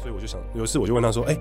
[0.00, 1.38] 所以我就想，有一次我就问他说：“哎、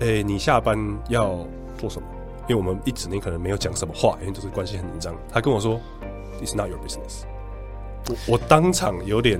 [0.00, 0.78] 欸，哎、你下班
[1.08, 1.38] 要
[1.78, 2.08] 做什么？”
[2.48, 5.14] 因为我们一整天可能没有讲什么话，因为就是关系很紧张。
[5.30, 5.78] 他跟我说
[6.42, 7.24] ：“It's not your business。”
[8.08, 9.38] 我我当场有点，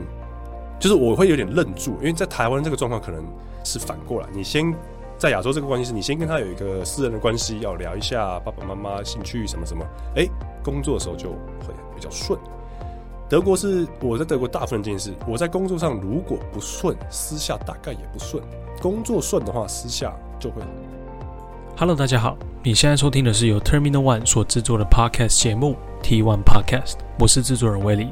[0.79, 3.25] 就是我会有点愣住，因为在台湾这个状况可能
[3.65, 4.73] 是反过来，你先
[5.19, 9.85] 在亚洲这个关系是你先跟他有一个私人的关系，要聊一下爸爸妈妈兴趣什么什么，
[10.15, 10.29] 哎、
[10.63, 12.39] 工作的时候就会比较顺。
[13.31, 18.43] 德国是我在德国大部分这件事，我在工作上如果不顺，私下大概也不顺；
[18.83, 20.61] 工作顺的话，私下就会。
[21.77, 28.09] Hello，大家好，你现在收听的是由 Terminal One 所制作的 Podcast 节目 T One Podcast，我是制作人威利。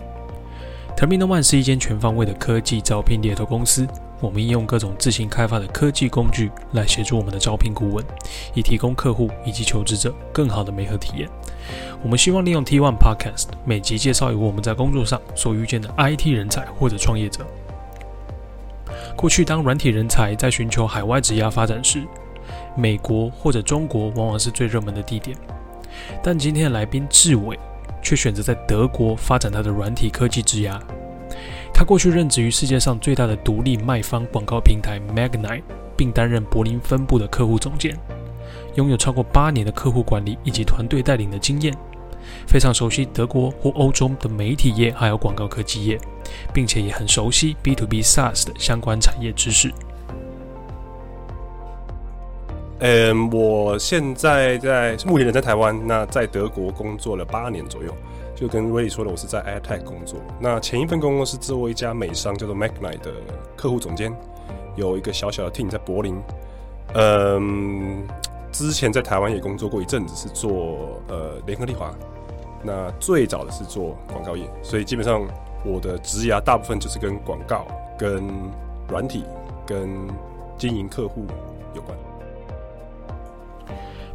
[0.96, 3.88] Terminal One 是一间全方位的科技招聘猎头公司。
[4.20, 8.04] 我们应用各种自行开发的科技工具来协助我们的招聘顾问，
[8.54, 11.28] 以提供客户以及求职者更好的媒合体验。
[12.02, 17.46] 我们希望利用 T One Podcast 每集介绍一位我们在工作上所遇见的 IT 人才或者创业者。
[19.16, 22.04] 过去当软体人才在寻求海外职涯发展时，
[22.76, 25.36] 美国或者中国往往是最热门的地点。
[26.22, 27.58] 但今天的来宾志伟
[28.00, 30.80] 却选择在德国发展他的软体科技职涯。
[31.74, 35.62] 他过去任职于世界上最大的独立卖方广告平台 Magnite，
[35.96, 37.96] 并担任柏林分部的客户总监，
[38.78, 41.76] 拥有超过八年的客户管理以及团队带领的经验，
[42.46, 45.98] 非常熟悉德国或欧洲的媒体业还有广告科技业，
[46.54, 49.72] 并且也很熟悉 B to B SaaS 的相关产业知识。
[52.78, 57.92] 嗯，我现在在目前人在台湾，那在德国工作了八年左右。
[58.36, 60.20] 就跟威利说的，我是在 AdTech 工作。
[60.38, 63.10] 那前一份工作是做一家美商叫做 Magnite 的
[63.56, 64.16] 客户总监，
[64.76, 66.22] 有一个小小的 team 在柏林。
[66.94, 68.06] 嗯，
[68.52, 71.94] 之前在台湾也工作过一阵子，是做呃联合利华。
[72.64, 75.26] 那最早的是做广告业，所以基本上
[75.64, 78.28] 我的职涯大部分就是跟广告、跟
[78.88, 79.22] 软体、
[79.64, 80.08] 跟
[80.58, 81.24] 经营客户
[81.74, 81.96] 有关。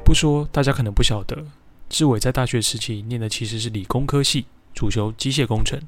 [0.04, 1.46] 不说，大家可能不晓得。
[1.88, 5.80] 志伟在大学时期念的其实是理工科系，主修机械工程。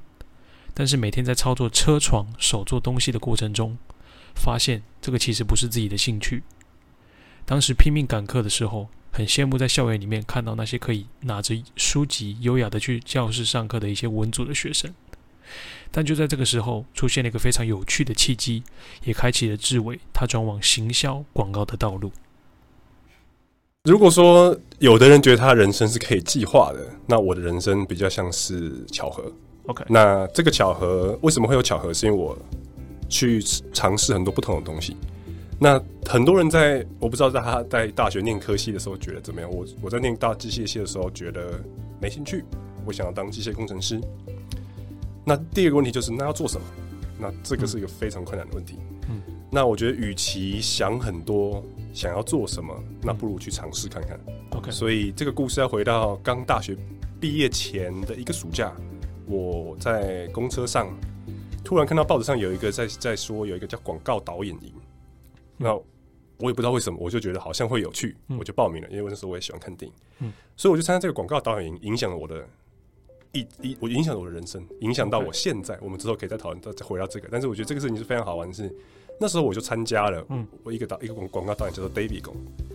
[0.74, 3.78] 但是每天在操作车床、手做东西的过程中，
[4.34, 6.44] 发现这个其实不是自己的兴趣。
[7.46, 14.94] 当时拼命赶课的时候，很羡慕在校园里面看到那些可以拿着书籍优雅的去教室上课的一些文组的学生。
[15.92, 18.64] 但就在这个时候，出现了一个非常有趣的契机，
[19.04, 22.12] 也开启了志伟他转往行销广告的道路。
[23.84, 29.32] 如果说有的人觉得他人生是可以计划的，那我的人生比较像是巧合。
[29.68, 31.94] OK，那这个巧合为什么会有巧合？
[31.94, 32.36] 是因为我
[33.08, 33.40] 去
[33.72, 34.98] 尝试很多不同的东西。
[35.60, 39.50] 那很多人在我不知道在他在大学念科系的时候觉得怎么样？
[39.50, 41.60] 我我在念大机械系的时候觉得
[42.02, 42.44] 没兴趣，
[42.86, 44.00] 我想要当机械工程师。
[45.24, 46.66] 那第二个问题就是那要做什么？
[47.20, 48.78] 那这个是一个非常困难的问题。
[49.10, 49.22] 嗯，
[49.52, 51.64] 那我觉得与其想很多。
[51.94, 54.20] 想要做什么，那不如去尝试看看。
[54.50, 56.76] OK，所以这个故事要回到刚大学
[57.22, 58.74] 毕业前的一个暑假，
[59.28, 60.90] 我在公车上
[61.64, 64.74] 突然看到报纸上有一个在在说有一个叫广告导演营，
[65.58, 65.74] 那
[66.38, 72.46] 我也不知道为什么，我就觉得好像会有趣，我就报名了，因为那时候我也喜欢看电影，嗯，所以我就参加这个广告导演营，影响了我的
[73.32, 75.78] 一一我影响了我的人生，影响到我现在。
[75.82, 77.28] 我们之后可以再讨论，再回到这个。
[77.32, 78.74] 但是我觉得这个事情是非常好玩的是。
[79.18, 82.22] 那时候我就参加了，嗯，我一个导一个广广告导演叫做 David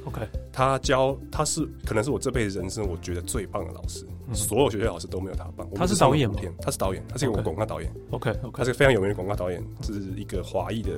[0.07, 5.69] OK，他教他是可能是我这辈子人生我觉得最棒的老师，嗯、所有学校老师都没有他棒。
[5.75, 6.37] 他是导演吗？
[6.61, 7.93] 他是导演，他是一个广告导演。
[8.11, 10.93] OK OK，他是个非常有名的广告导演，是一个华裔的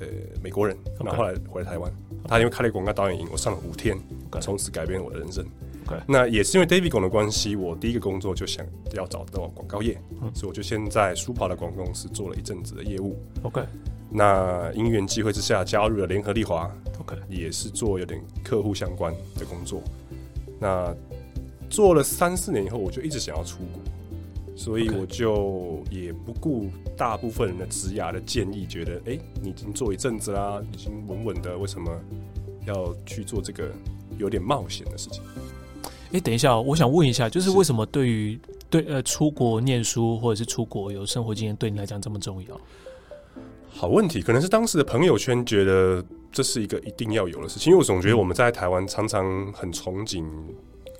[0.00, 0.06] 呃
[0.42, 1.92] 美国人.然后后来回来台湾。
[2.24, 3.98] 他因为开了广告导演营，我上了五天，
[4.40, 5.44] 从、此改变了我的人生。
[5.86, 13.16] OK，那也是因为 David 的关系，我第一个工作就想要找到广告业，嗯，所以我就先在舒跑的广告公司做了一阵子的业务。
[13.42, 13.60] OK。
[14.14, 16.70] 那因缘际会之下加入了联合利华
[17.00, 19.82] ，OK，也是做有点客户相关的工作。
[20.60, 20.94] 那
[21.72, 23.80] 做了三四年以后，我就一直想要出国，
[24.54, 26.68] 所以我就也不顾
[26.98, 31.90] 大部分人的职涯的建议，觉得哎、欸，你已经做一阵子啦，已经稳稳的，为什么
[32.66, 33.72] 要去做这个
[34.18, 35.22] 有点冒险的事情？
[35.84, 38.38] 哎、欸，等一下，我想问一下，就是为什么对于
[38.68, 42.60] 对呃出国念书或者是出国有生活经验，对你来讲这么重要？
[43.70, 50.22] 好问题，可能是当时的朋友圈觉得这是一个一定要有的事情，因为我总觉得我们在台湾常常很憧憬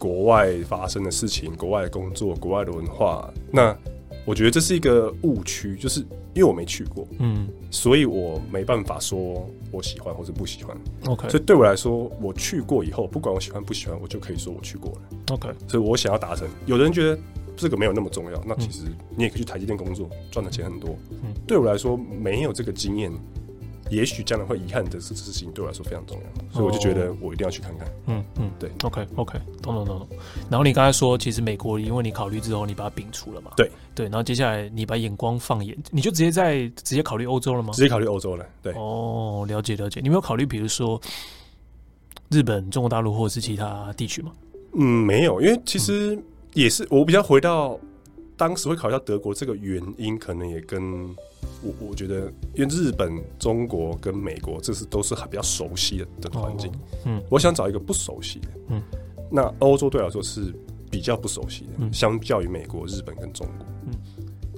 [0.02, 3.32] 国外发生的事情、国外的工作、国外的文化。
[3.52, 3.76] 那
[4.24, 6.00] 我觉得这是一个误区，就是
[6.34, 10.76] 因为我没去过，嗯，所以我没办法说我喜欢或者不喜欢。
[11.06, 15.18] OK，所以对我来说，我去过以后，不管我喜欢不喜欢，我就可以说我去过了。
[15.34, 16.48] OK，所以我想要达成。
[16.66, 17.16] 有的人觉得。
[17.54, 18.84] 这个没有那么重要，那其实
[19.14, 20.96] 你也可以去台积电工作，赚的钱很多。
[21.10, 23.12] 嗯，对我来说没有这个经验，
[23.92, 27.86] 也许将来会遗憾的这事情对我来说非常重要，所以我就觉得我一定要去看看。
[28.06, 30.08] 嗯嗯，对，OK OK，懂懂懂懂。
[30.50, 33.50] 然后你刚才说，其实美国因为你考虑之后，你把它摒除了嘛？
[33.56, 37.72] 对对，然后接下来你把眼光放眼，你就直接在直接考虑欧洲了吗？
[37.74, 38.46] 直接考虑欧洲了。
[38.62, 40.00] 对，哦，了解了解。
[40.00, 40.98] 你没有考虑，比如说
[42.30, 44.32] 日本、中国大陆或者是其他地区吗？
[44.74, 46.18] 嗯，没有，因为其实
[46.54, 47.78] 也是我比较回到
[48.42, 51.08] 当时会考虑到德国这个原因，可能也跟
[51.62, 52.22] 我我觉得，
[52.56, 56.72] 因为日本、中国跟美国这是都是很比较熟悉的的环境，
[57.04, 58.82] 嗯，我想找一个不熟悉的，嗯，
[59.30, 60.52] 那欧洲对我来说是
[60.90, 63.71] 比较不熟悉的，嗯，相较于美国、日本跟中国，嗯。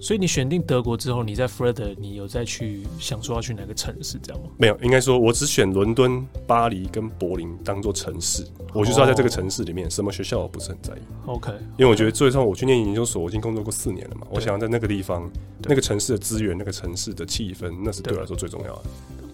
[0.04, 4.50] 所以你选定德国之后，你在 further 你有再去想说要去哪个城市，这样吗？
[4.58, 10.98] 没有，应该说我只选伦敦、巴黎跟柏林当做城市，哦、我就知道在这个城市里面，什么学校我不是很在意。
[11.24, 15.26] OK，因为我觉得最终我去念研究所，我已经工作过四年了嘛，我想要在那个地方、
[15.62, 18.82] 那个城市的资源、那个城市的气氛，那是对我来说最重要的。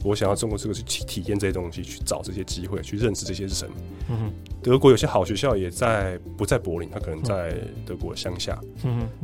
[0.02, 3.70] 我想要通过这个去体体验这些东西，去找这些机会，去认识这些人。
[4.62, 7.56] 德国有些好学校也在不在柏林，他可能在
[7.86, 8.58] 德国乡下，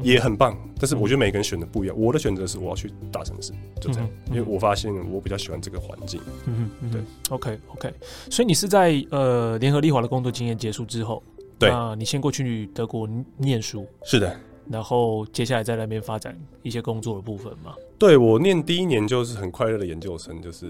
[0.02, 0.56] 也很棒。
[0.78, 1.98] 但是我觉得每个人选的不一样。
[1.98, 6.20] 我的选择是我要去大城市，就这样，因为我发现我比较喜欢这个环境。
[6.46, 7.00] 嗯哼，对
[7.30, 7.92] ，OK OK。
[8.30, 11.22] 所以你是在呃联合利华的工作经验结束之后，
[11.58, 14.38] 对，啊你先过去德国念书，是的。
[14.68, 17.74] 然后接下来在那边发展一些工作的部分嘛？
[17.98, 20.66] 对，我念第一年就是很快乐的研究生，就是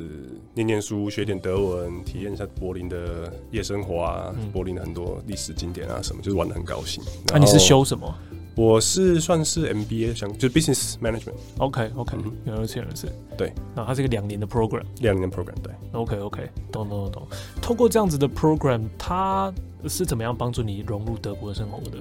[0.54, 7.02] 念念书，学点德文，体验一下柏林的夜生活啊，嗯、柏林的很多历史景点啊什么，就是玩的很高兴。
[7.28, 8.14] 那、啊、你是修什么？
[8.54, 11.34] 我是算是 MBA，想就是 Business Management。
[11.58, 12.16] OK OK，
[12.46, 13.06] 原来是原来是。
[13.36, 15.52] 对，那它是一个两年的 program，两年的 program。
[15.62, 17.28] 对，OK OK，懂懂懂懂。
[17.60, 19.52] 透过这样子的 program，它
[19.86, 21.98] 是怎么样帮助你融入德国生活的？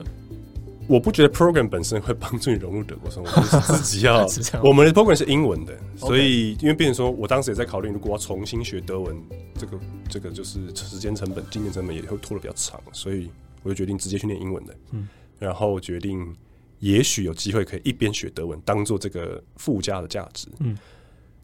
[0.88, 4.28] 我不觉得 program 本身会帮助你融入德国生活， 就是自己要。
[4.64, 9.16] 我们的 program 是英文的，所以因为变成说，我当时也在考虑，如果要重新学德文，
[9.58, 9.80] 这个
[10.10, 13.30] 这个就是时间成本、金钱成本也会拖得比较长，所以
[13.64, 14.76] 我就决定直接去念英文的。
[14.92, 15.08] 嗯，
[15.40, 16.36] 然后决定
[16.80, 20.48] 也许有机会可以一边学德文，当做这个附加的价值。
[20.60, 20.78] 嗯，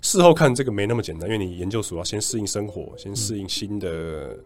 [0.02, 4.38] 事后看这个没那么简单，因为你研究所要先适应生活，先适应新的。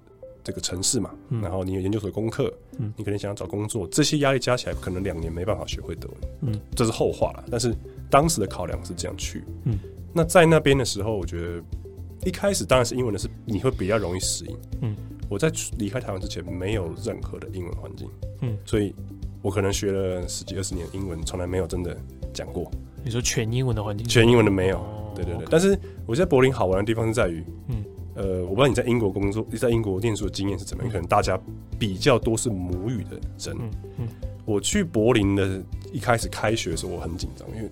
[0.46, 7.44] 这个城市嘛，嗯、然后你有研究所的功课，嗯、你可能想要找工作，这些压力加起来，可能两年没办法学会德文，嗯，这是后话了。
[7.50, 7.76] 但是
[8.12, 9.80] 当时的考量是这样去，嗯，
[10.14, 11.64] 那在那边的时候，我觉得
[12.24, 14.96] 一开始当然是英文的是你会比较容易适应，嗯，
[15.28, 18.08] 我在离开台湾之前没有任何的英文环境，
[18.42, 18.94] 嗯，所以
[19.42, 21.98] 我可能学了十几二十年英文，从来没有真的
[22.32, 22.70] 讲过。
[23.04, 25.48] 你说全英文的环境，全英文的没有，哦、对对对。
[25.50, 25.76] 但是
[26.06, 27.84] 我在柏林好玩的地方是在于，嗯。
[28.16, 30.92] 呃，我不知道你在英国工作，你在英国念书的经验是怎么样？
[30.92, 31.40] 可能大家
[31.78, 33.56] 比较多是母语的人。
[33.60, 34.08] 嗯嗯。
[34.46, 37.70] 我去柏林的一开始开学的时候，我很紧张，因为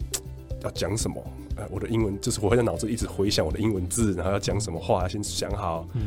[0.63, 1.23] 要讲什么？
[1.55, 5.87] 呃，我的英文就是我会在脑子一直回想我的英文字，然后要讲什么话，先想好。
[5.93, 6.01] 嗯。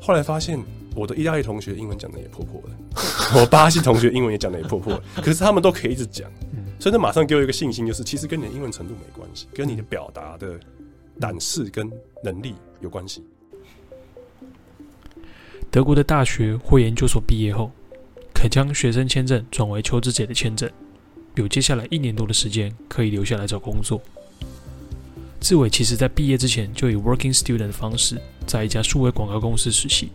[0.00, 0.58] 后来发现
[0.94, 2.70] 我的意大利同学英文讲的也破破的，
[3.40, 6.30] 我巴西同学英文也讲的也破破的，可是他们都可以一直讲，
[6.78, 10.60] 所以那马上给我一个信心，就是其实跟你的英文程度没关系，跟你的表达的
[11.18, 11.90] 胆识跟
[12.22, 13.24] 能力有关系。
[15.74, 17.68] 德国的大学或研究所毕业后，
[18.32, 20.70] 可将学生签证转为求职者的签证，
[21.34, 24.00] 有接下来一年多的时间可以留下来找工作。
[25.40, 30.10] 志伟其实在毕业之前就以 working student 的方式在一家数位广告公司实习，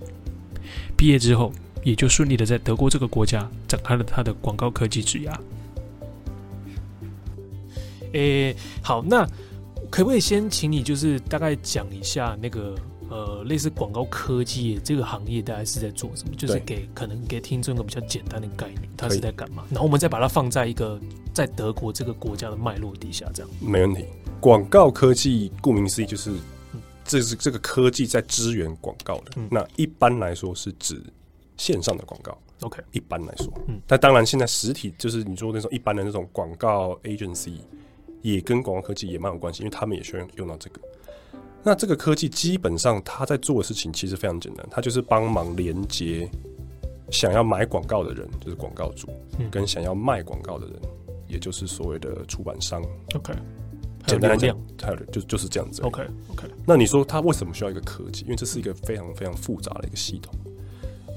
[0.95, 1.51] 毕业之后
[1.83, 5.37] 也就顺利的在德国这个国家展开了他的广告科技职涯。
[8.13, 9.27] 诶，好，那
[9.89, 12.73] 可不可以先请你就是大概讲一下那个？
[13.09, 16.35] 呃，类似广告科技这个行业，大概是在做什么？
[16.35, 19.63] 就是给可能给听众一个比较简单的概念，它是在干嘛？
[19.69, 20.99] 然后我们再把它放在一个
[21.33, 24.05] 在德国这个国家的脉络底下，这样没问题。
[24.39, 26.31] 广告科技顾名思义就是，
[27.03, 29.31] 这是这个科技在支援广告的。
[29.37, 31.01] 嗯、那一般来说是指
[31.57, 32.37] 线上的广告。
[32.61, 37.55] OK，一般来说，嗯，但当然现在实体就是你说那种一般的那种广告 agency
[38.21, 40.81] 也跟广告科技也蛮有关系，因为他们也需要用到这个。
[41.63, 46.29] 那这个科技基本上，他在做的事情其实非常简单，他就是帮忙连接
[47.11, 50.75] 想要买广告的人，就是广告主，嗯、跟想要卖广告的人，
[51.27, 52.81] 也就是所谓的出版商。
[53.13, 53.33] OK，
[54.07, 54.57] 简单来讲，
[55.11, 55.81] 就就是这样子。
[55.81, 56.01] OK
[56.31, 56.47] OK。
[56.65, 58.23] 那你说他为什么需要一个科技？
[58.23, 60.33] 因为这是一个非常非常复杂的一个系统。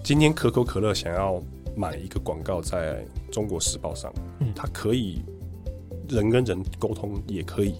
[0.02, 1.40] 今天可口可乐想要
[1.76, 5.22] 买一个广告在中国时报上，嗯，它可以
[6.08, 7.76] 人跟人沟通，也可以。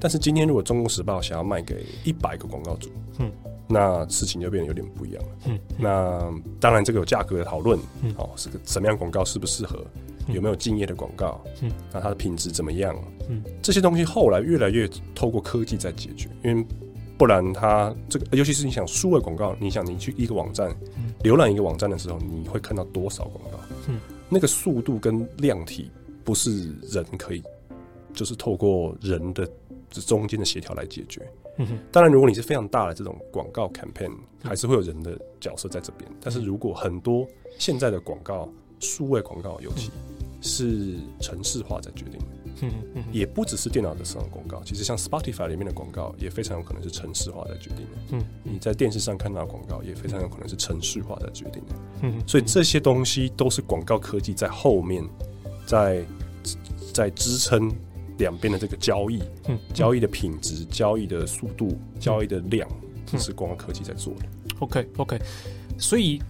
[0.00, 3.30] 但是今天，如果《中国时报》想要卖给一百个广告主，嗯，
[3.66, 5.28] 那事情就变得有点不一样了。
[5.46, 9.84] 嗯，那当然这个有价格的讨论，嗯，哦，是个什么样广告适不适合，
[10.28, 12.94] 有没有敬业的广告，嗯，那它的品质怎么样，
[13.28, 16.66] 嗯，这些东西后来越来越透过科技在解决，因为
[17.18, 20.70] 不然它这个，尤其是你想数位广告，你想你去一个网站
[21.22, 23.58] 浏览一个网站的时候，你会看到多少广告？
[23.88, 23.98] 嗯，
[24.28, 25.90] 那个速度跟量体
[26.22, 27.42] 不是人可以，
[28.12, 29.48] 就是透过人的
[29.90, 31.26] 这中间的协调来解决。
[31.90, 34.12] 当然，如果你是非常大的这种广告 campaign，
[34.42, 36.10] 还是会有人的角色在这边。
[36.20, 37.26] 但是如果很多
[37.58, 39.90] 现在的广告，数位广告尤其
[40.42, 42.26] 是城市化在决定的。
[42.62, 47.92] 嗯嗯，也不只是电脑的市场广告，其实像 Spotify 里面的广告也非常有可能是城市化在决定的。
[48.12, 51.74] 嗯，你在电视上看到的广告也非常有可能是城市化在决定的。
[52.02, 55.04] 嗯，所以这些东西都是广告科技在后面
[55.66, 56.02] 在
[56.94, 57.70] 在支撑
[58.18, 62.68] 两边的这个交易，嗯，交易的品质、交易的速度、交易的量，
[63.06, 64.26] 这是广告科技在做的。
[64.60, 65.20] OK OK，
[65.78, 66.20] 所以。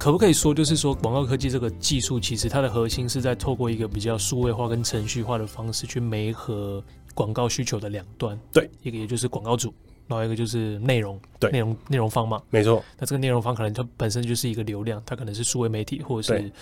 [0.00, 6.80] 可不可以说，就是说，广告科技这个技术，其实它的核心是在透过一个比较数位化跟程序化的方式去媒合
[7.14, 8.38] 广告需求的两端。
[8.52, 9.74] 对，一个也就是广告主，
[10.06, 12.40] 然后一个就是内容，对，内容内容方嘛。
[12.48, 12.80] 没错。
[12.96, 16.52] 那这个内容方可能它本身就是一个流量，它可能是数位媒体或者是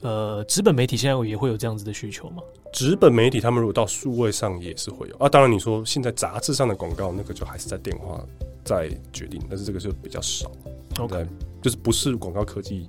[0.00, 2.42] 呃纸本媒体，现在也会有这样子的需求吗？
[2.72, 5.28] 纸本媒体他们如果到数位上也是会有啊。
[5.28, 8.24] 当然你说现在杂志上的广告那个就还是在电话
[8.64, 10.50] 在决定，但是这个就比较少。
[10.98, 11.26] OK。
[11.62, 12.88] 就是不是广告科技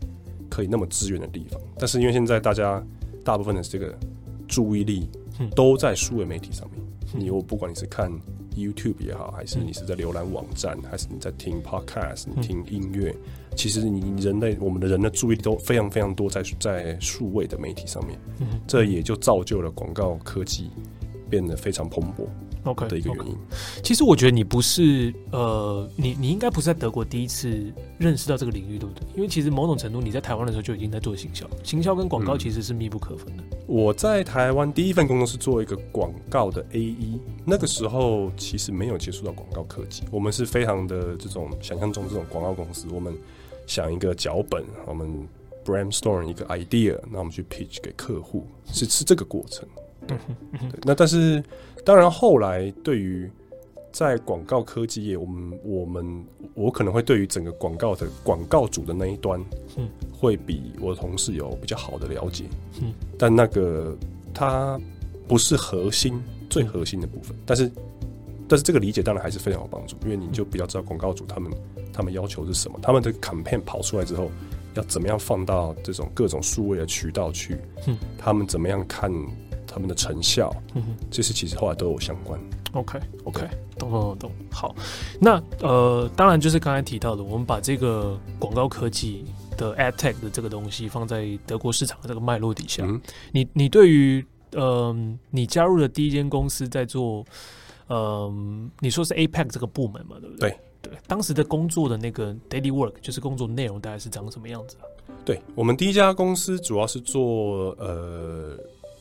[0.50, 2.82] 可以那么支援的地方，但是因为现在大家
[3.22, 3.94] 大部分的这个
[4.48, 5.10] 注意力
[5.53, 6.82] 都在数位媒体上面，
[7.13, 8.10] 你我不管你是看
[8.56, 13.13] YouTube 也好，还是你是在浏览网站，还是你在听 Podcast、你听音乐，
[13.55, 18.17] 其实你人类我们的人的注意力都非常非常多在在数位的媒体上面，
[18.67, 20.70] 这也就造就了广告科技
[21.29, 22.27] 变得非常蓬勃。
[22.63, 23.36] OK 的一个原因，
[23.84, 29.03] 其实我觉得你不是呃，你你应该不是在德国第一次认识到这个领域，对不对？
[29.15, 33.43] 因为其实某种程度你在台湾的时候就已经在做行销，行销跟广告其实是密不可分的。
[33.65, 43.12] 我在台湾第一份工作是做一个广告的 AE，那个时候其实没有接触到广告科技，我们是非常的这种想象中这种广告公司，我们
[43.72, 45.25] 想一个脚本，我们
[45.63, 49.66] brainstorm 一个 idea，那我们去 pitch 给客户，是是这个过程。
[50.06, 50.18] 对，
[50.84, 51.42] 那但是
[51.86, 53.32] 当然后来对于
[53.90, 59.42] 在广告科技业，我们我们我可能会对于整个广告的广告主的那一端，
[59.78, 62.44] 嗯，会比我的同事有比较好的了解，
[62.82, 63.96] 嗯，但那个
[64.34, 64.78] 它
[65.30, 67.72] 不是核心最核心的部分，但是
[68.51, 71.50] 但是这个理解当然还是非常有帮助，因为你就比较知道广告主他们
[71.93, 74.29] 他们要求是什么，他们的 campaign 跑出来之后
[74.74, 79.10] 要怎么样放到这种各种数位的渠道去，嗯，他们怎么样看。
[79.74, 82.38] 他们的成效，嗯，这些其实后来都有相关。
[82.74, 83.48] OK，OK，
[83.79, 84.31] 懂懂懂懂。
[84.51, 84.75] 好，
[85.17, 89.24] 那呃，当然就是刚才提到的，我们把这个广告科技
[89.55, 92.84] 的 Ad Tech 的这个东西放在德国市场的这个脉络底下。
[92.86, 93.00] 嗯、
[93.31, 94.93] 你你对于呃，
[95.29, 97.25] 你加入的第一间公司在做，
[97.93, 98.33] 呃，
[98.79, 100.50] 你说是 APEC 这个部门嘛，对不对？
[100.81, 104.83] 对对，当时的工作的那个 Daily Work 就是工作内容大概是长什么样子啊？
[105.25, 108.57] 对，我们第一家公司主要是做呃。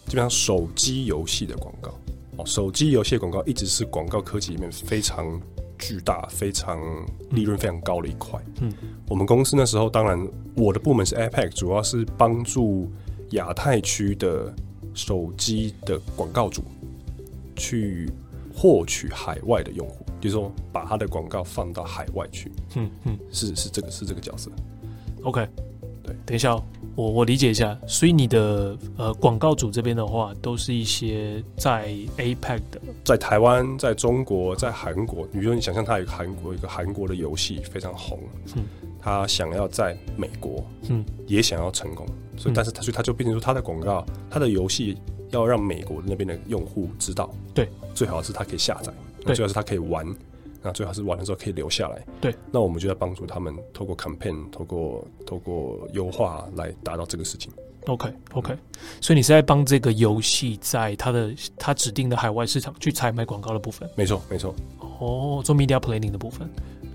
[0.06, 1.92] 基本上手机游戏的广告
[2.37, 5.40] 哦，手机游戏的广告一直是广告科技里面非常
[5.78, 6.80] 巨大、非常
[7.30, 8.40] 利润非常高的一块。
[8.61, 8.73] 嗯，
[9.09, 12.90] 我们公司那时候，当然我的部门是 APEC，主要是帮助
[13.32, 14.52] 亚太区的
[14.94, 16.64] 手机的广告主
[17.54, 18.11] 去
[18.61, 22.52] 获取海外的用户，就是说把他的广告放到海外去。
[22.76, 24.50] 嗯嗯，是是这个是这个角色。
[25.23, 25.49] OK，
[26.02, 26.62] 对，等一下哦。
[26.95, 31.88] 我我理解一下，所以你的呃广告主这边的话，都是一些在
[32.19, 35.25] APEC 的，在台湾、在中国、在韩国。
[35.29, 38.19] 比如说，你想象他有个韩国一个韩国的游戏非常红，
[38.57, 38.64] 嗯，
[39.00, 42.05] 他想要在美国，嗯，也想要成功，
[42.37, 44.99] 所以但是他所以他就变成说，他的广告，他的游戏
[45.30, 48.92] 要让美国那边的用户知道，对，最好是他可以下载，
[49.25, 50.06] 对，最好是他可以玩。
[50.62, 52.04] 那最好是玩的时候可以留下来。
[52.20, 57.50] 对，那我们就在帮助他们，透过 campaign，透过透过优化来达到这个事情。
[57.87, 58.54] OK OK，
[59.00, 63.88] 所以你是在帮这个游戏在它的它指定的海外市场去采买广告的部分。
[63.96, 64.54] 没错没错。
[64.99, 66.46] 哦，做 media planning 的部分。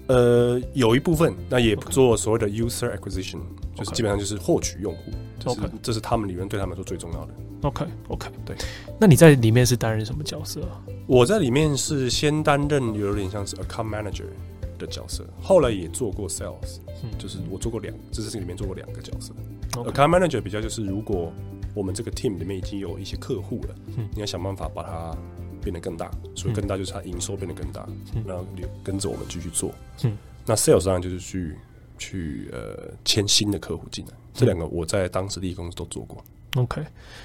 [0.07, 3.39] 呃，有一部分，那也做所谓的 user acquisition，
[3.75, 5.12] 就是基本上就是获取用户。
[5.45, 7.33] OK，这是他们里面对他们说最重要的。
[7.62, 8.55] OK OK，对。
[9.00, 10.81] 那你在里面是担任什么角色啊？
[11.07, 14.25] 我在里面是先担任有点像是 account manager
[14.77, 19.33] 的角色，后来也做过 sales，嗯，就是我做过两，这是里面做过两个角色。
[19.71, 19.91] Okay.
[19.91, 21.33] account manager 比较就是如果
[21.74, 25.17] 我们这个 team 里面已经有一些客户了，嗯，你要想办法把它
[25.65, 29.74] 变得更大，所以更大就是它营收变得更大，嗯，然后就跟着我们继续做。
[30.03, 31.55] 嗯，那 sales 当然就是去
[31.98, 36.24] 去呃签新的客户进来，这两个我在当时第一公司都做过。
[36.55, 36.81] OK，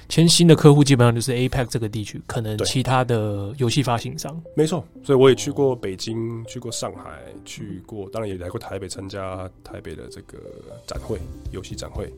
[0.09, 4.37] 签新的客户基本上就是 APEC 这个地区，可能其他的游戏发行商。
[4.57, 10.37] 没错，所以我也去过北京，去过上海，去过，当然也来过台北参加台北的这个
[10.85, 11.17] 展会，
[11.51, 12.11] 游戏展会。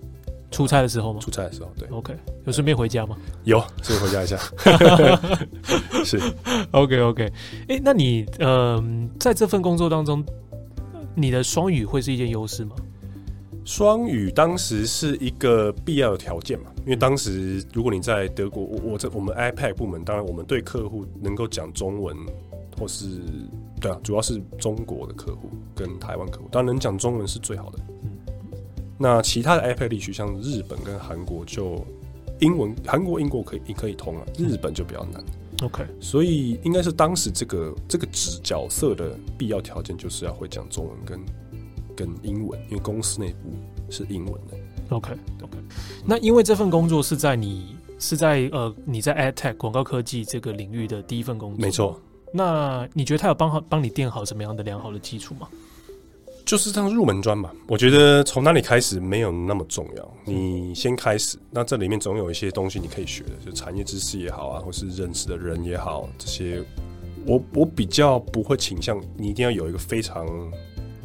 [0.53, 1.19] 出差的时候吗？
[1.19, 1.87] 出差的时候，对。
[1.89, 3.17] OK，有顺便回家吗？
[3.43, 4.37] 有，顺便回家一下。
[6.05, 6.21] 是。
[6.71, 7.23] OK OK，
[7.67, 8.81] 哎、欸，那你呃，
[9.19, 10.23] 在这份工作当中，
[11.15, 12.75] 你的双语会是一件优势吗？
[13.65, 22.15] 双语当时是一个必要的条件嘛，因为当时如果你在德国，我我在我们 iPad 部门，当然我们对客户能够讲中文，
[22.77, 23.21] 或是
[23.79, 27.79] 对啊，主要是中国的客户跟台湾客户，当然能讲中文是最好的。
[28.93, 31.85] 嗯，那其他的 APAC 地区，像日本跟韩国就
[32.39, 35.23] 英文，韩国、英国可以也可以通啊，日本就比较难。
[35.61, 41.19] OK，所以应该是当时这个这个职角色的必要条件，就是要会讲中文跟。
[41.95, 43.51] 跟英文，因为公司内部
[43.91, 44.57] 是英文的。
[44.89, 45.11] OK
[45.43, 45.59] OK，
[46.03, 52.01] 那因为这份工作是在你是在呃你在 AdTech 广告科技这个领域的第一份工作，没错。
[52.31, 55.47] 那你觉得他有帮好帮你垫好什么样的良好的基础吗？
[56.45, 57.51] 就是这样入门砖嘛。
[57.67, 66.63] 我觉得从哪里开始没有那么重要，你先开始，那这里面总有一些东西你可以学的，就产业知识也好啊，或是认识的人也好，这些
[67.25, 70.27] 我我比较不会倾向你一定要有一个非常。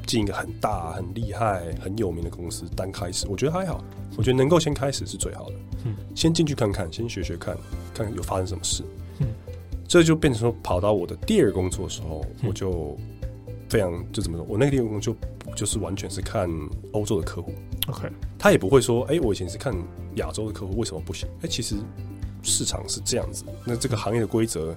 [0.07, 3.85] 进一个很大、很厉害、很有名的公司，单开始，我觉得还好。
[4.17, 5.57] 我觉得能够先开始是最好的。
[5.85, 7.55] 嗯，先进去看看，先学学看，
[7.93, 8.83] 看看有发生什么事。
[9.19, 9.27] 嗯，
[9.87, 12.97] 这就变成说，跑到我的第二工作的时候，我就
[13.69, 15.15] 非常就怎么说，我那个地方就
[15.55, 16.49] 就是完全是看
[16.93, 17.53] 欧洲的客户。
[17.89, 19.75] OK，他也不会说，哎，我以前是看
[20.17, 21.29] 亚洲的客户，为什么不行？
[21.43, 21.77] 哎，其实
[22.43, 24.77] 市场是这样子，那这个行业的规则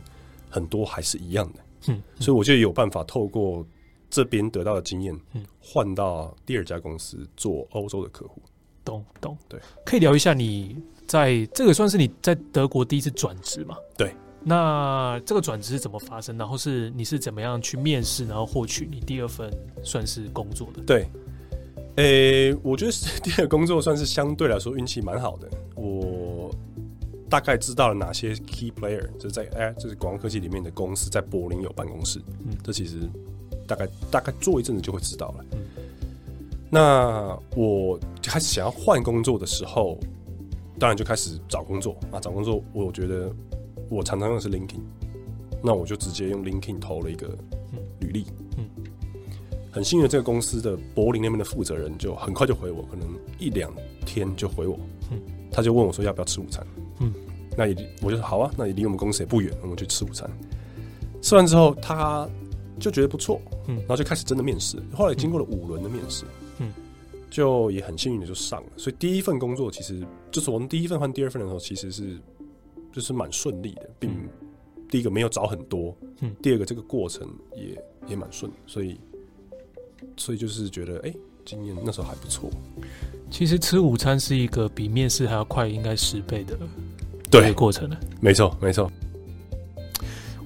[0.49, 1.59] 很多还是一样的。
[1.87, 3.65] 嗯，所以我就有办法透过。
[4.13, 8.41] 这边得到的经验，嗯换到第二家公司做欧洲的客户，
[8.83, 10.75] 懂懂，对，可以聊一下你
[11.07, 13.77] 在这个算是你在德国第一次转职嘛？
[13.95, 16.37] 对，那这个转职是怎么发生？
[16.37, 19.49] 然后是你是怎么样去面试，然后获取你第二份
[19.83, 20.81] 算是工作的？
[20.83, 21.07] 对，
[21.95, 22.91] 诶，我觉得
[23.23, 26.49] 第二个工作算是相对来说运气蛮好的，我
[27.29, 33.09] 大概知道了哪些 key player，就是在哎，就是广告科技里面的公司在柏林有办公室，嗯，这其实。
[33.67, 35.45] 大概大概做一阵子就会知道了。
[35.51, 35.59] 嗯，
[36.69, 39.97] 那我开始想要换工作的时候，
[40.77, 42.19] 当然就开始找工作啊。
[42.19, 43.33] 找工作，我觉得
[43.91, 44.79] 我常常用的是 LinkedIn，
[45.61, 47.37] 那我就直接用 LinkedIn 投了一个
[47.99, 48.25] 履历。
[48.57, 48.65] 嗯，
[49.69, 53.71] 很幸运，这个公司的柏林那边的负责人就很快就回我，可能一两
[54.05, 54.79] 天就回我。
[55.11, 56.65] 嗯，他就问我说要不要吃午餐。
[56.99, 57.13] 嗯，
[57.57, 60.29] 那也我就说好啊，那也离我们公司也不远，我们去吃午餐。
[61.21, 62.27] 吃完之后，他。
[62.79, 64.81] 就觉得不错，嗯，然后就开始真的面试。
[64.91, 66.25] 后来经过了五轮的面试，
[66.57, 66.73] 嗯，
[67.29, 68.69] 就也很幸运的就上了。
[68.75, 72.17] 所以第一份工作其实就是我们第一份换第二份的时候，其实是
[72.91, 74.11] 就是蛮顺利的，并
[74.89, 78.99] 第一个没有找很多，嗯，第二个这个过程也也蛮顺，所以
[80.17, 81.13] 所以就是觉得哎，
[81.45, 82.49] 经验那时候还不错。
[83.29, 86.57] 其实吃午餐是一个比面试还要快，应该十倍的
[87.29, 88.91] 对过程呢，没错没错。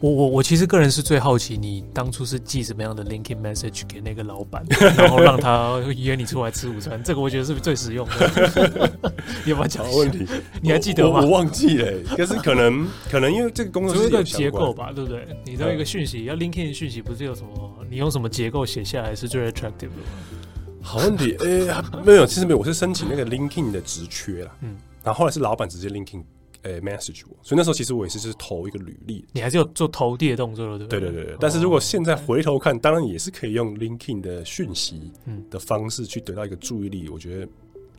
[0.06, 4.63] 我我我其实个人是最好奇，你当初是寄什么样的 LinkedIn message 给那个老板，
[4.96, 7.02] 然后让他约你出来吃午餐？
[7.04, 8.91] 这个我觉得是不是最实用的？
[9.44, 10.24] 你有没有讲问题？
[10.62, 11.22] 你还记得吗？
[11.22, 15.26] 我，我忘记了，可是可能可能因为这个工作是一个结构吧，对不对？
[15.44, 17.50] 你的一个讯息要 LinkedIn 讯息，不是有什么？
[17.89, 20.84] 你用什么结构写下来是最 attractive 的吗？
[20.84, 26.24] 好问题，哎、欸，没有，其实没有，我是申请那个 LinkedIn 的职缺啦，嗯，然后后来是老板直接 LinkedIn。
[26.65, 30.99] 诶、欸、message 我，所以那时候其实我也是就是投一个履历，你还是有做投递的动作了，对不对？
[30.99, 31.38] 对对对。
[31.39, 35.12] 但是如果现在回头看，当然也是可以用 LinkedIn 的讯息
[35.51, 37.47] 的方式去得到一个注意力，我觉得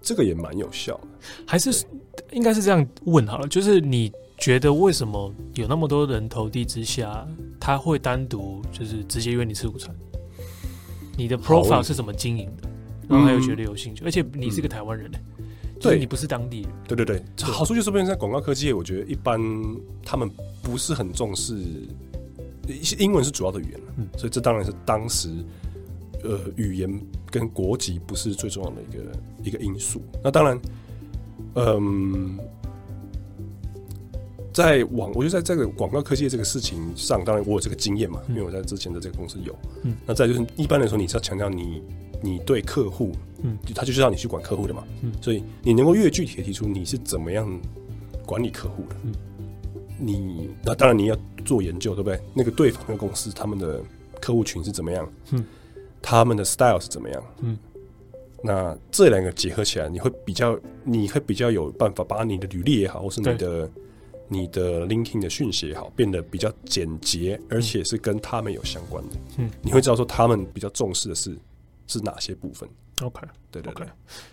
[0.02, 1.08] 这个也蛮有效的。
[1.46, 1.84] 还是
[2.32, 7.24] 应该是这样问好了，就是你觉得为什么有那么多人投递之下，
[7.60, 9.94] 他会单独就是直接约你吃午餐？
[11.16, 12.68] 你的 profile 是怎么经营的？
[13.08, 15.44] 然后还有觉得有兴趣，而且你是个台湾人呢、欸。
[15.86, 16.70] 对，你不是当地人。
[16.86, 19.40] 对对对，好处就是变成在广告科技业，我觉得一般
[20.04, 20.30] 他们
[20.62, 21.56] 不是很重视，
[22.68, 25.30] 一些英文是主要的语言，嗯，所以这当然是当时
[26.22, 30.02] 呃语言跟国籍不是最重要的一个一个因素。
[30.22, 30.60] 那当然，
[31.54, 32.38] 嗯，
[34.52, 39.56] 在网，我觉得在这个广告科技这个事情上，当然我有这个经验嘛，因为我在之前的这个公司有。
[39.82, 41.82] 嗯，那再就是一般来说，你是要强调你。
[42.22, 47.48] 你对客户，嗯，他就是让你去管客户的嘛，嗯，所以你能够越具体的提出你是怎么样
[48.24, 49.14] 管理客户的，嗯，
[49.98, 52.20] 你那当然你要做研究，对不对？
[52.34, 53.80] 那个对方的公司他们的
[54.20, 55.44] 客户群是怎么样，嗯，
[56.02, 57.58] 他们的 style 是怎么样，嗯，
[58.42, 63.70] 那这两个结合起来，你会比较，你会比较有办法把你的履历也好，或是你的
[64.28, 69.16] 你的 LinkedIn 的讯息也好，变得比较简洁，而且是跟他们有相关的。
[69.38, 71.36] 嗯，你会知道说他们比较重视的是
[71.86, 72.68] 是哪些部分。
[73.02, 73.20] OK，
[73.50, 73.90] 对对对，okay.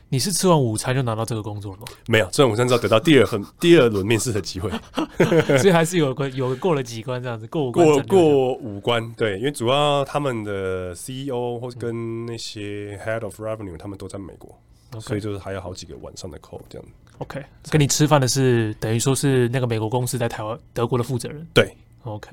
[0.08, 1.88] 你是吃完午餐就拿到这个工作了吗？
[2.08, 4.72] 没有，吃完午餐之后得到第二份 第二轮面试的机会，
[5.60, 14.58] 所以还是有个有过了几关这样子，过过过五关，对，因为主要他们的 CEO 或者跟那些 Head of Revenue 他们都在美国
[14.94, 15.02] ，okay.
[15.02, 16.88] 所以就是还有好几个晚上的 call 这样。
[17.18, 22.30] OK，跟你吃饭的是等于说是那个美国公司在台湾德国的负责人，对，OK。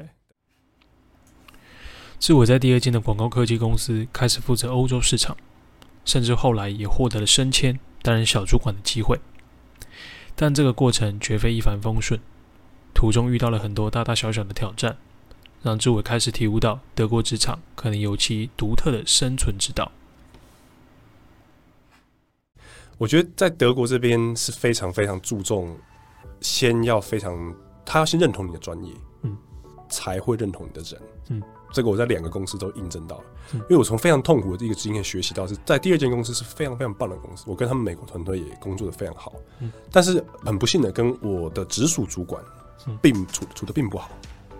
[2.21, 5.37] 是我在第二间的广告科技公司开始负责欧洲市场。
[6.03, 9.21] 甚至后来也获得了升迁、担任小主管的机会，
[10.35, 12.19] 但这个过程绝非一帆风顺，
[12.95, 14.97] 途中遇到了很多大大小小的挑战，
[15.63, 19.93] 让志伟开始体悟到德国职场可能有其独特的生存之道。
[22.97, 25.77] 我觉得在德国这边是非常非常注重，
[26.41, 27.55] 先要非常，
[27.85, 29.37] 他要先认同你的专业，嗯，
[29.89, 31.20] 才会认同你的人，嗯。
[31.73, 39.33] 这个我在两个公司都印证到了，因为我从非常痛苦的一个经验学习到，是在第二间公司是非常非常棒的公司，我跟他们美国团队也工作的非常好，
[39.93, 42.43] 但是很不幸的跟我的直属主管
[43.01, 44.11] 并处处的并不好，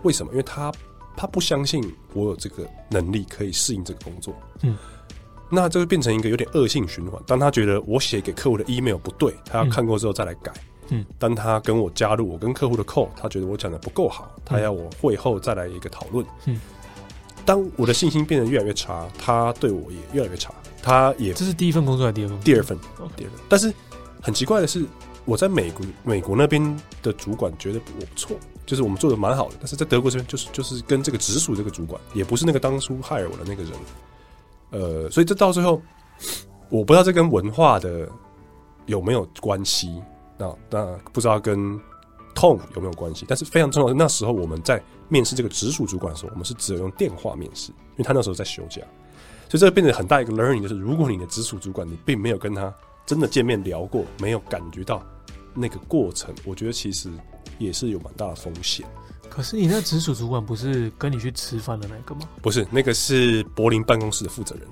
[0.03, 0.31] 为什么？
[0.31, 0.71] 因为他
[1.15, 4.77] 他不相信我有这个能力可以适应这个工作，嗯，
[5.49, 7.21] 那这个变成一个有点恶性循环。
[7.27, 10.51] 当他觉得我写给客户的 email 不对，他要看过之后再来改。
[10.93, 16.25] 嗯，当他跟我加入我跟客户的 call，他觉得我讲的不够好，他要我会后再来一个讨论。
[16.45, 16.59] 嗯。
[17.45, 20.53] 当我的信心变得越来越差，他对我也越来越差。
[20.81, 22.37] 他也这是第一份工作还是第二份？
[22.43, 22.79] 第二份，
[23.15, 23.39] 第二份。
[23.47, 23.73] 但是
[24.21, 24.85] 很奇怪的是，
[25.25, 29.55] 我在美国，美国那边的主管觉得我不错，就是我们做的蛮好的。
[29.59, 33.71] 但是在德国这边，就是就是跟这个直属这个主管，也不是那个当初 hire 我的那个人。
[34.71, 35.81] 呃，所以这到最后，
[36.69, 38.07] 我不知道这跟文化的
[38.85, 40.01] 有没有关系。
[40.37, 41.79] 那那不知道跟。
[42.33, 43.25] 痛有没有关系？
[43.27, 48.81] 但是非常重要的，那时候我们在面试这个直属主管的时候，我们是只有用电话面试，因为他那时候在休假，
[49.49, 52.73] 所以这个变成很大一个 learning，就是如果你的直属主管你并没有跟他
[53.05, 55.05] 真的见面聊过，没有感觉到
[55.53, 57.09] 那个过程，我觉得其实
[57.59, 58.85] 也是有蛮大的风险。
[59.29, 62.21] 可是你那直属主管不是跟你去吃饭的那个吗？
[62.41, 64.65] 不是，那个是柏林办公室的负责人，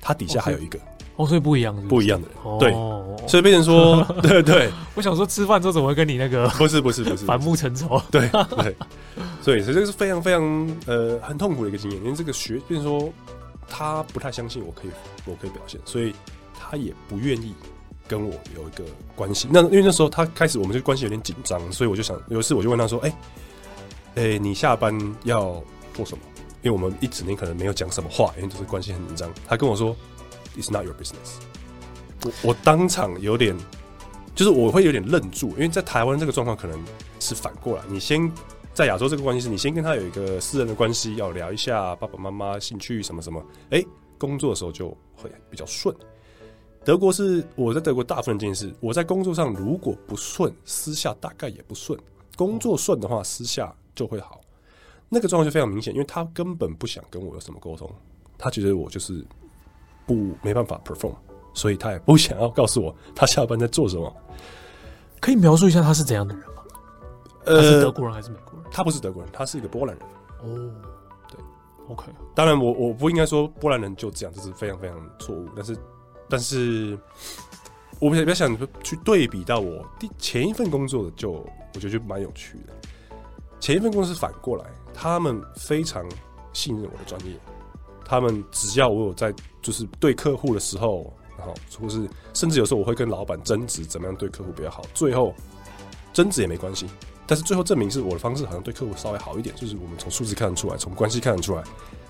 [0.00, 0.78] 他底下还有一个。
[0.78, 0.82] 哦，
[1.18, 2.72] 所以不一样是不是，不一样的对，
[3.28, 8.02] 所以变成说，对 对，对，我想说吃饭之后怎么会跟你那个不是不是不是反目成仇？
[8.10, 8.76] 对对，
[9.40, 13.12] 所以所以这个是非常非常呃很痛苦的一个经验，因为这个学变成说
[13.68, 14.90] 他不太相信我可以
[15.24, 16.12] 我可以表现，所以
[16.58, 17.54] 他也不愿意
[18.08, 19.46] 跟我有一个关系。
[19.50, 23.08] 那因为那时候他开始我们就关系有点紧张，所以我就想有一次我就问他说：“哎、
[24.14, 24.92] 欸、哎、欸，你下班
[25.24, 25.62] 要
[25.94, 26.24] 做什么？”
[26.62, 29.30] 因为我们一整天可能没有讲什么话，因为就是关系很紧张。
[29.46, 29.94] 他跟我说。
[30.56, 31.38] It's not your business
[32.24, 32.50] 我。
[32.50, 33.56] 我当场有点，
[34.34, 36.78] 就是我会有点愣住，因为在台湾这个状况可能
[37.18, 38.30] 是反过来，你先
[38.74, 43.84] 在亚洲这个关系是你先跟他有一个私人的关系，要聊一下爸爸妈妈兴趣什么什么，哎、
[44.18, 45.94] 工作的时候就会比较顺。
[46.84, 51.98] 德国是我在德国大部分经验是，我在工作上如果不顺，私下大概也不顺；
[52.36, 54.40] 工作顺的话，私下就会好。
[55.08, 57.90] 那个状况就非常明显，因为他根本不想跟我有什么沟通，
[58.36, 59.24] 他觉得我就是。
[60.06, 61.14] 不，没办法 perform，
[61.54, 64.14] 所以他也不想要告诉我他下班在做什么。
[65.20, 66.62] 可以描述一下他是怎样的人吗？
[67.44, 68.70] 呃，他是德国人还是美国人？
[68.72, 70.06] 他不是德国人，他是一个波兰人。
[70.42, 70.72] 哦，
[71.28, 71.38] 对
[71.88, 72.06] ，OK。
[72.34, 75.48] 当然我，我我不应该说波兰人就这样，这是非常非常错误。
[75.54, 75.76] 但是，
[76.28, 76.98] 但是，
[78.00, 82.72] 我比较比较想去对比到我第前一份工作的就，就我觉得就蛮有趣的。
[83.60, 86.04] 前一份工作是反过来，他们非常
[86.52, 87.36] 信任我的专业。
[88.04, 94.84] 他们只要我有在，就是对客户的时候，然后或是甚至有时候我会跟老板争执，怎么样对客户比较好。
[94.92, 95.34] 最后
[96.12, 96.86] 争执也没关系，
[97.26, 101.62] 但是最后证明是我的方式好像对客户稍微好一点，就是我们从数字看得出来，从关系看得出来，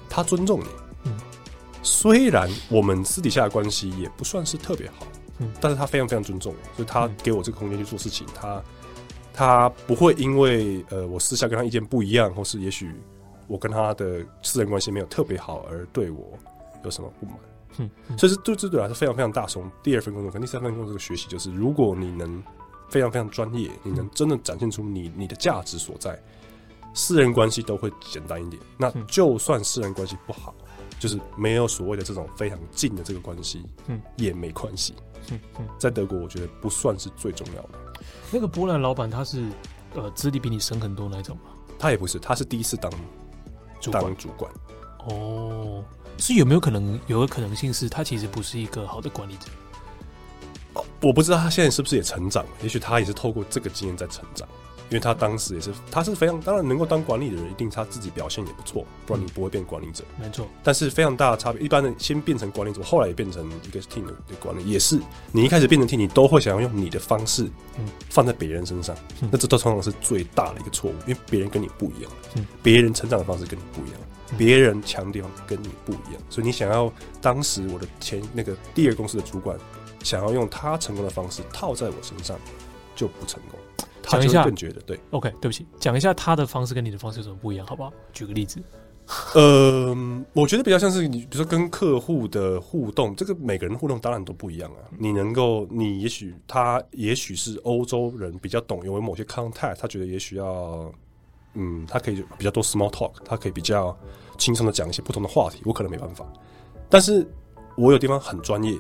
[0.09, 0.67] 他尊重你。
[1.05, 1.13] 嗯，
[1.83, 5.07] 虽然我们私底下的关系也不算是特别好，
[5.39, 8.63] 嗯，但是他非常非常尊重我，所以他给我这个空间去做事情，他
[9.33, 12.95] 他不会因为呃我私下跟他意见不一样，或是也许。
[13.53, 16.33] 我跟他的私人关系没有特别好，而对我
[16.83, 17.37] 有什么不满？
[17.77, 19.45] 嗯，嗯，所以是对这对我来说非常非常大。
[19.45, 22.43] 从第二份工作跟第三份工作这个学习，就是如果你能
[22.89, 26.19] 非常非常专业，你能真的展现出你你的价值所在，
[26.95, 28.63] 私人关系都会简单一点。
[28.79, 30.55] 那就算私人关系不好，
[30.99, 34.95] 就是没有所谓的这种非常近的这个关系，嗯，也没关系。
[35.31, 37.79] 嗯嗯，在德国，我觉得不算是最重要的。
[38.33, 39.45] 那个波兰老板他是
[39.95, 41.53] 呃资历比你深很多那种吗？
[41.79, 42.91] 他也不是，他是第一次当。
[43.91, 44.53] 当主管
[45.07, 45.83] 哦，
[46.19, 47.01] 是有没有可能？
[47.07, 49.47] 有个可能性是他其实不是一个好的管理者。
[51.01, 54.49] 我不知道他现在是不是也成长了，也许他也是透过这个经验在成长。
[54.93, 60.05] 因为他当时也是，他是非常当然能够当管理的人，一定他自己表现也不错，不然你不会变管理者。
[60.21, 65.01] 没错，但是非常大的差别，一般的先变成管理者，后来也变成一个 team 的管理，也是
[65.33, 67.51] 你一开始变成 team，你都会想要用你的方式，
[68.11, 74.01] 放在别人身上，嗯、那这都通常是最大的一个错误，因为别人跟你不一样，嗯，别人成长的方式跟你不一样，
[74.37, 79.59] 别人强调跟你不一样，所以你想要当时我的前那个第二公司的主管，
[80.03, 82.37] 想要用他成功的方式套在我身上，
[82.95, 83.59] 就不成功。
[84.03, 84.99] 讲一下，更觉得对。
[85.11, 87.93] OK，对不起，讲一下他的方式跟你的方式有什么不一样，好不好？
[88.13, 88.61] 举个例子。
[89.35, 89.97] 呃，
[90.33, 94.79] 我觉得比较像是你，比如说跟客户的互动，这个每个人互动当然都不一样啊。
[94.97, 100.93] 你能够，你也许他也许是欧洲人比较懂，因为某些 contact，他觉得也许要，
[101.55, 103.97] 嗯，他可以比较多 small talk，他可以比较
[104.39, 106.25] 轻松的讲一些不同的话题，我可能没办法。
[106.89, 107.27] 但是
[107.77, 108.79] 我有地方很专业，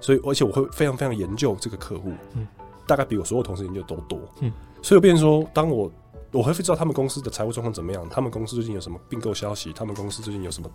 [0.00, 2.12] 所以而且我会非常非常研究这个客户。
[2.34, 2.46] 嗯。
[2.88, 4.50] 大概比我所有同事研究都多，嗯，
[4.82, 5.92] 所以我变成说，当我
[6.32, 10.70] 我会知道他们公司的财务状况怎么样，他们公司最近有什么并购消息，他们公司最近有什么，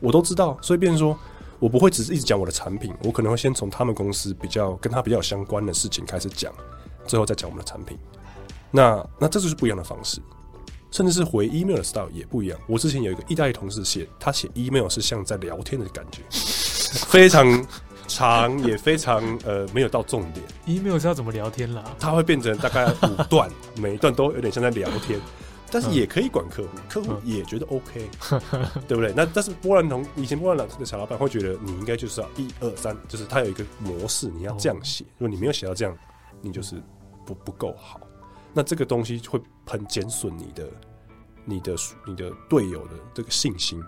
[0.00, 0.56] 我都知道。
[0.62, 1.16] 所以变成说，
[1.58, 6.52] 我不会只是一直讲我的产品，我可能会先从他们公司比较跟他比较相关的事情开始讲，
[7.06, 7.98] 最后再讲我们的产品。
[8.70, 10.20] 那那这就是不一样的方式，
[10.90, 12.58] 甚至是回 email 的 style 也不一样。
[12.66, 16.22] 我之前有一个意大利同事写，他写 email 是像在聊天的感觉，
[17.06, 17.46] 非常。
[18.10, 21.84] 长也非常呃没有到重点，email 是要怎么聊天啦？
[21.98, 25.20] 它会变成大概五段，每一段都有点像在聊天，
[25.70, 28.10] 但是也可以管客户，客户也觉得 OK，
[28.88, 29.12] 对不对？
[29.16, 35.96] 那但是波兰同以前波兰的小老板会觉得你应该就是要一二三，就是他有一个模式，你要这样写，如果你没有写到这样，
[36.42, 36.82] 你就是
[37.24, 38.00] 不不够好。
[38.52, 40.68] 那这个东西会很减损你的、
[41.44, 43.80] 你的、你的队友的这个信心。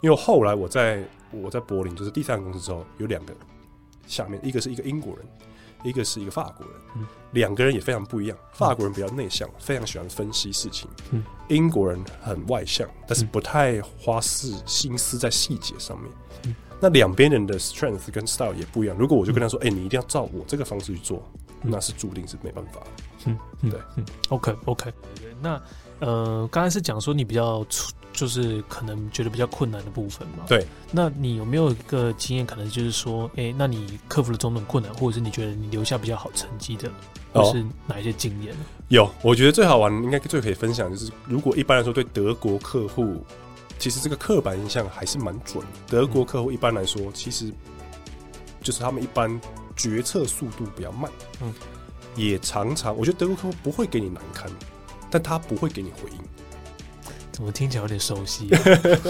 [0.00, 3.34] 因为后来我在我在柏林就是第三个公司之后，有两个。
[4.08, 5.24] 下面一个是一个英国人，
[5.84, 8.36] 一个是一个法国人，两、嗯、个人也非常不一样。
[8.52, 16.10] 法国人比较内向，非常喜欢分析事情；嗯、英国人很外向，但是不太花事心思在细节上面。
[16.44, 18.96] 嗯、那两边人的 strength 跟 style 也不一样。
[18.96, 21.22] 如果我就跟他说：“哎、你一定要照我这个方式去做”，
[21.62, 22.80] 嗯、那是注定是没办法。
[23.26, 23.38] 嗯，
[23.70, 24.92] 对，嗯，OK OK。
[25.40, 25.60] 那
[26.00, 27.92] 呃，刚才是讲说你比较出。
[28.18, 30.42] 就是可能觉得比较困难的部分嘛。
[30.48, 36.90] 对，那你有没有一个经验，可能就是说，哎、欸，那你克服了种种困难，或者是你觉得你留下比较好成绩的，
[37.32, 38.52] 或是哪一些经验？
[38.88, 43.24] 有，我觉得最好玩，应该最可以分享就是，如果一般来说对德国客户，
[43.78, 45.78] 其实这个刻板印象还是蛮准的。
[45.86, 47.52] 德国客户一般来说，其实
[48.60, 49.40] 就是他们一般
[49.76, 51.08] 决策速度比较慢，
[51.40, 51.54] 嗯，
[52.16, 54.50] 也常常我觉得德国客户不会给你难堪，
[55.08, 56.18] 但他不会给你回应。
[57.38, 58.50] 怎么听起来有点熟悉？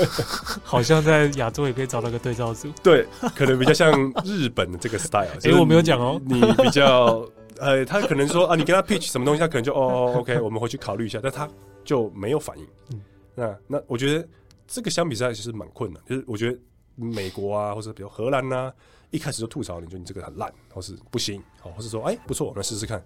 [0.62, 2.70] 好像在亚洲也可以找到个对照组。
[2.82, 3.90] 对，可能比较像
[4.22, 5.24] 日本的这个 style。
[5.24, 6.20] 哎、欸，我没有讲哦。
[6.26, 7.26] 你比较
[7.58, 11.18] 呃，他可能说啊，你跟他 pitch 什么东西，他可能就哦，OK， 我们回去考虑一下。
[11.22, 11.48] 但他
[11.86, 12.66] 就没有反应。
[12.92, 13.00] 嗯，
[13.34, 14.28] 那那我觉得
[14.66, 16.02] 这个相比之下其实蛮困难。
[16.06, 16.58] 就是我觉得
[16.96, 18.70] 美国啊，或者比如荷兰啊，
[19.10, 23.02] 一开始就吐槽你，就你这个很烂，或是不行，好，或是说哎、欸、不错，我们试试看。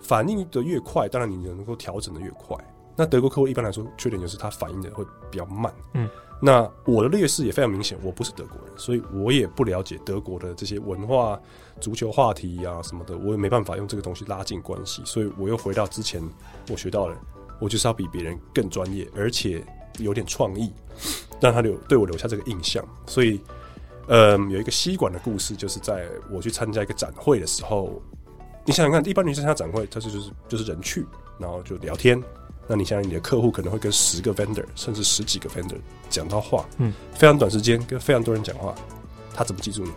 [0.00, 2.56] 反应的越快，当然你能够调整的越快。
[3.00, 5.72] 那德国客户一般来说缺点就是他反应的会比较慢。
[5.94, 6.06] 嗯，
[6.38, 11.40] 那我的劣势也非常明显，我不是德国人，所以我也不了解德国的这些文化、
[11.80, 15.00] 足球话题啊什么的，我也没办法用这个东西拉近关系。
[15.06, 16.22] 所以我又回到之前
[16.68, 17.16] 我学到的，
[17.58, 19.64] 我就是要比别人更专业，而且
[19.98, 20.70] 有点创意，
[21.40, 22.84] 让他留对我留下这个印象。
[23.06, 23.40] 所以，
[24.08, 27.98] 嗯，有一个吸管的故事，就是在我去参加一个展会的时候，
[28.66, 31.06] 你想想看，一般女生参加展会，她是就是就是人去，
[31.38, 32.22] 然后就聊天。
[32.72, 35.76] 那你想想，你的客户可能会跟十个 vendor，甚至十几个 vendor
[36.08, 38.72] 讲到话，嗯，非常短时间跟非常多人讲话，
[39.34, 39.90] 他怎么记住你？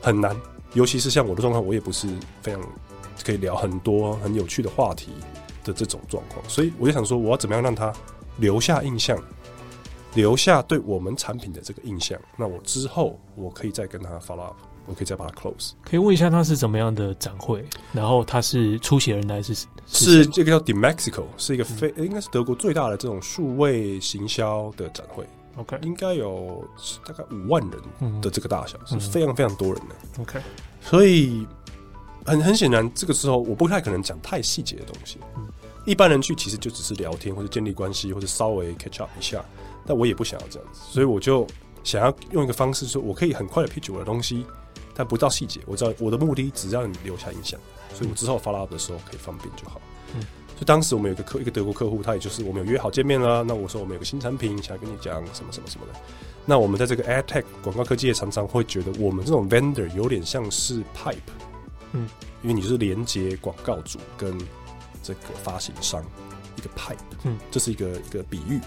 [0.00, 0.36] 很难，
[0.74, 2.06] 尤其是像我的状况，我也不是
[2.42, 2.62] 非常
[3.24, 5.08] 可以聊很多很有趣的话题
[5.64, 7.92] 的这种状况，所以我就想说，我要怎么样让他
[8.36, 9.20] 留下印象，
[10.14, 12.16] 留下对我们产品的这个印象？
[12.36, 14.56] 那我之后我可以再跟他 follow up。
[14.86, 15.72] 我可以再把它 close。
[15.82, 17.64] 可以问一下它是怎么样的展会？
[17.92, 25.26] 然后它是出席人来是是，是这个叫 Demexico，是一个非、嗯、应该是德国最大的这种数位行销的展会。
[25.56, 26.62] OK，应该有
[27.06, 30.22] 大概五万人的这个大小，嗯、是非常非常多人的。
[30.22, 30.38] OK，
[30.82, 31.46] 所以
[32.26, 35.18] 很很显然，这个时候我不太可能讲太细节的东西。
[35.36, 35.48] 嗯、
[35.86, 39.42] 一般人去其实就只是聊天或者建立关系或者稍微 catch up 一下，
[39.86, 41.46] 但我也不想要这样子，所以我就
[41.82, 44.44] 想要用一个方式说，我可以很快的 pitch 我的东西。
[44.96, 47.60] 但不到细节，我知道我的目的只让你留下印象，
[47.94, 49.78] 所以我之后 follow up 的时候可以方便就好。
[50.14, 50.22] 嗯，
[50.58, 53.44] 就当时我们有一个客，一个德国客户，他也就是我们有约好见面啦。
[53.46, 55.92] 那我说我们有个新产品，想要跟你讲什么什么什么的。
[56.46, 61.16] 那我们在这个 ad tech 广告科技也常常会觉得，我们这种 vendor 有点像是 pipe，
[61.92, 62.08] 嗯，
[62.42, 64.38] 因为你是连接广告主跟
[65.02, 66.02] 这个发行商
[66.56, 68.60] 一个 pipe，嗯，这是一个一个比喻。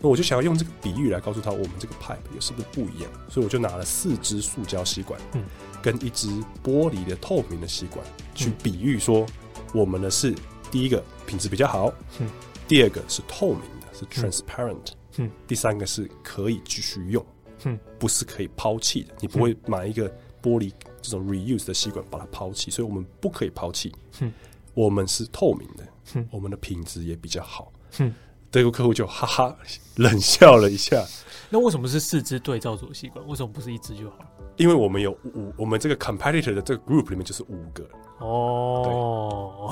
[0.00, 3.10] 那我就想要用这个比喻来告诉他，我们这个 pipe 也是不是不一样？
[3.30, 5.42] 所以我就拿了四支塑胶吸管，嗯，
[5.82, 6.28] 跟一支
[6.62, 8.04] 玻璃的透明的吸管，
[8.34, 9.26] 去比喻说，
[9.72, 10.34] 我们的是
[10.70, 12.28] 第一个品质比较好，嗯，
[12.68, 17.24] 第二个是透明的，是 transparent，嗯，第三个是可以继续用，
[17.64, 20.08] 嗯，不是可以抛弃的，你不会买一个
[20.42, 24.30] 玻璃这种 reuse 的吸管把它抛弃，所以我们不可以抛弃，嗯，
[24.74, 28.14] 我们是透明的，嗯，我们的品质也比较好，嗯。
[28.56, 29.54] 德国客户就哈哈
[29.96, 31.04] 冷笑了一下。
[31.50, 33.22] 那为什么是四只对照组习惯？
[33.28, 34.16] 为什么不是一只就好？
[34.56, 37.86] 因为我们有五，我们这个 competitor 的这个 group 里面就是五个。
[38.18, 39.70] 哦，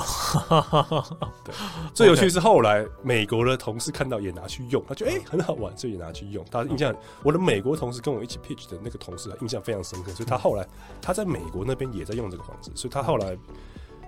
[1.43, 1.55] 对。
[1.95, 6.45] 最有趣是后来美国的同事看到也拿去用，他觉得哎、欸、很好玩，所以也拿去用。
[6.51, 10.69] 他印象，我的美国同事跟我一起 pitch 的那个同事印象非常深刻，所以他后来
[11.01, 13.35] 他在美国那边也在用这个房子，所以他后来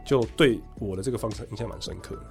[0.06, 2.22] 就对我的这个方式印象蛮深刻的。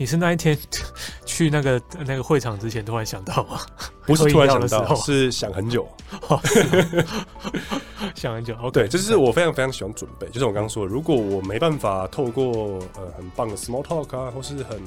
[0.00, 0.56] 你是那一天
[1.26, 3.60] 去那个那个会场之前突然想到吗？
[4.06, 5.86] 不是突然想到， 是想很久，
[8.14, 8.56] 想很久。
[8.62, 10.26] 哦，对，这是我非常非常喜欢准备。
[10.28, 14.80] 就是我刚刚说的，如果我没办法透过呃很棒的 small talk 啊，或是很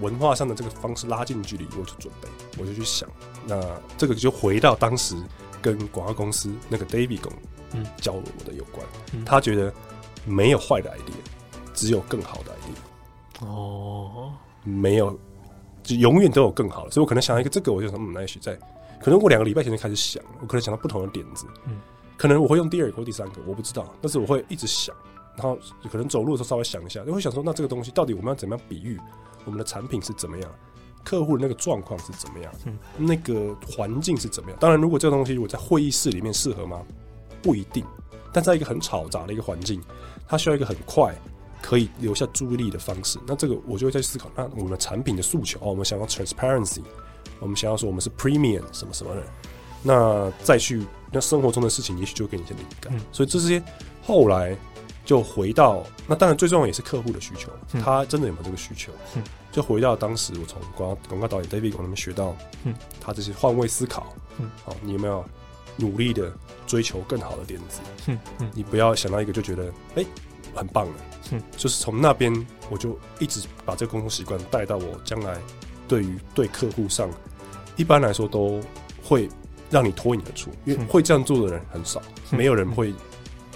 [0.00, 3.08] 文化上的这个方式拉近距离，我就准备，我就去想。
[3.48, 3.60] 那
[3.98, 5.16] 这个就回到当时
[5.60, 7.32] 跟广告公司那个 David 公
[7.72, 9.74] 嗯教我的有关，嗯、他觉得
[10.24, 12.78] 没有坏的 idea，只有更好的 idea。
[13.44, 13.93] 哦，
[14.64, 15.16] 没有，
[15.82, 18.58] 就永远都有更好的，所以我可能想到一个这个，我就说嗯，那也许在，
[19.00, 21.78] 可能我两个礼拜前就开始想，我可能想到不同的点子，嗯，
[22.16, 24.94] 可能我会用第二个或第三个，我不知道，但是我会一直想，
[25.36, 25.58] 然后
[25.90, 28.98] 可能走路的时候稍微想一下，就会想说，那这个东西到底我们要怎么样比喻，
[29.44, 30.50] 我们的产品是怎么样，
[31.04, 34.58] 客户的那个状况是怎么样，嗯，那个环境是怎么样？
[34.58, 36.82] 当然，如果这个东西如果在会议室里面适合吗？
[37.42, 37.84] 不一定，
[38.32, 39.78] 但在一个很嘈杂的一个环境，
[40.26, 41.14] 它需要一个很快。
[41.64, 44.30] 可以留下注意力的方式，那这个我就会在思考。
[44.36, 46.82] 那我们的产品的诉求哦，我们想要 transparency，
[47.40, 49.22] 我们想要说我们是 premium 什么什么的，
[49.82, 52.94] 那再去那生活中的事情，也许就会给你一些灵感。
[52.94, 53.62] 嗯、所以这些
[54.02, 54.54] 后来
[55.06, 58.92] 就回到那，当然最重要也是客户的需求，嗯、他真的有没有这个需求？
[59.16, 65.24] 嗯、就回到当时我从广告广告导演 David 从那边学到，嗯，他这些换位思考，嗯，好，你有没有
[65.78, 66.30] 努力的
[66.66, 67.80] 追求更好的点子？
[68.08, 70.02] 嗯嗯，你不要想到一个就觉得哎。
[70.02, 70.06] 欸
[70.54, 70.92] 很棒的，
[71.32, 72.34] 嗯，就是从那边
[72.70, 75.38] 我就一直把这个工作习惯带到我将来
[75.86, 77.08] 对于对客户上，
[77.76, 78.60] 一般来说都
[79.02, 79.28] 会
[79.70, 82.92] 让你脱颖而出，因为会这样做的人很少，没有人会，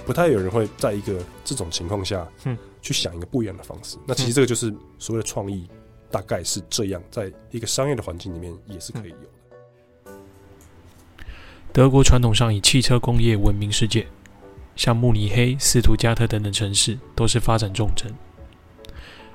[0.06, 3.96] 不太有人会在一个这种情况下，嗯，去想一个不一样的方式。
[4.06, 5.68] 那其实这个就是所谓的创意，
[6.10, 10.12] 大概是这样，在一个商业的环境里面也是可以有的。
[11.72, 14.06] 德国传统上以汽车工业闻名世界。
[14.78, 18.14] 像慕尼黑、斯图加特等等城市都是发展重镇，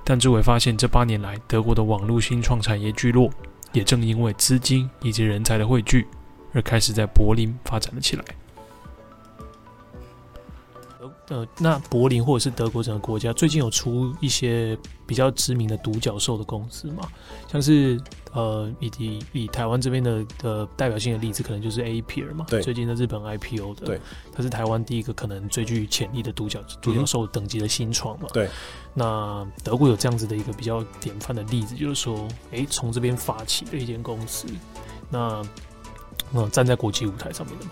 [0.05, 3.29] 但志伟发现，这八年来德国的网络新创产业聚落，
[3.73, 6.07] 也正因为资金以及人才的汇聚，
[6.53, 8.23] 而开始在柏林发展了起来。
[11.27, 17.09] 呃，那柏林或者是德国整个国家最近有出一些比较知名的独角兽的公司嘛？
[17.51, 17.99] 像是
[18.33, 28.49] 呃，以及以台湾这边的的代表性的例子，可能就是 Appier 嘛，对，最近的日本 IPO 的，对，它是台湾第一个可能最具潜力的独角独角兽等级的新创嘛，对。
[28.95, 34.47] 那德国有这样子的一个比较典范的例子，就是说，哎，从这边发起的一间公司，
[35.09, 35.41] 那
[36.31, 37.71] 那站在国际舞台上面的嘛，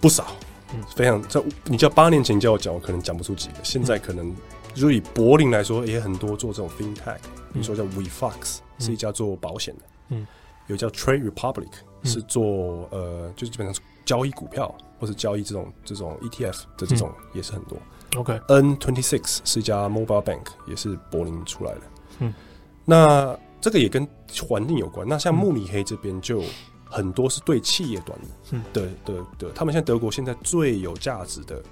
[0.00, 0.26] 不少。
[0.72, 1.20] 嗯，非常。
[1.22, 3.54] 在你叫八年前叫我讲，我可能讲不出几个。
[3.62, 4.34] 现在可能，
[4.74, 7.18] 就以柏林来说，也很多做这种 FinTech。
[7.52, 9.82] 比如说叫 WeFox，是一家做保险的。
[10.10, 10.26] 嗯，
[10.68, 11.70] 有叫 Trade Republic，
[12.04, 17.78] 是做呃，就是基本上是交易股票或是交易这种这种 ETF 的这种，也是很多。
[18.16, 21.80] OK，N Twenty Six 是一家 Mobile Bank，也是柏林出来的。
[22.20, 22.34] 嗯，
[22.84, 24.06] 那这个也跟
[24.46, 25.06] 环境有关。
[25.08, 26.42] 那像慕尼黑这边就。
[26.92, 28.18] 很多是对企业端
[28.72, 31.62] 的的的，他们现在德国现在最有价值的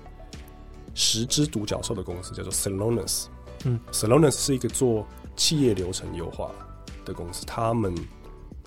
[0.98, 3.26] 十只独角兽的公司叫做 Celonis，
[3.64, 5.06] 嗯，Celonis 是一个做
[5.36, 6.50] 企业流程优化
[7.04, 7.94] 的公司，他们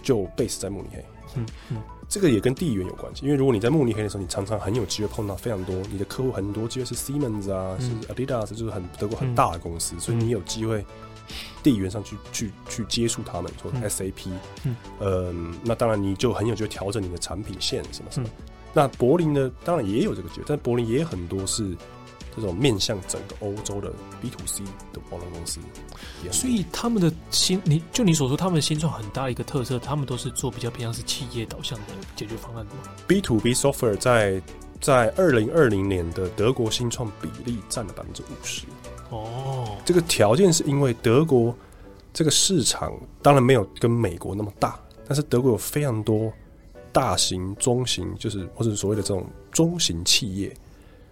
[0.01, 1.05] 就 base 在慕尼黑，
[1.35, 1.77] 嗯嗯，
[2.07, 10.85] 这个也跟地缘有关系，因为如果你在慕尼黑的时候，你常常很有机会碰到非常多你的客户，很多机会是 Siemens 啊，是 Adidas，就是很德国很大的公司，所以你有机会。
[11.63, 14.27] 地缘上去去去接触他们，说 SAP，
[14.65, 18.27] 嗯，呃，那当然你就很有机会调整你的产品线什么什么。
[18.27, 21.73] 嗯、那柏林呢，当然也有这个机会，但柏林也有很多是
[22.35, 24.63] 这种面向整个欧洲的 B to C
[24.93, 25.59] 的网络公司。
[26.31, 34.41] 所以他们的新，你就你所说，他们的新创很大一个特色，他们都是做比较偏向是企业导向的解决方案的吗？B to B software 在
[34.79, 38.65] 在二零二零年的德国新创比例占了百分之五十。
[39.09, 41.55] 哦，这个条件是因为德国
[42.13, 46.31] 这个市场当然没有跟美国那么大，但是德国有非常多
[46.91, 50.55] 大型、中型，就是或者所谓的这种中型企业